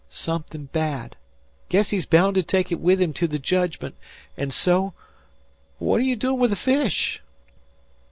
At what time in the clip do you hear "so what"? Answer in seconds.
4.49-5.99